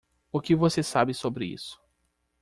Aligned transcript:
O 0.31 0.41
que 0.41 0.55
você 0.55 0.81
sabe 0.81 1.13
sobre 1.13 1.45
isso. 1.45 1.79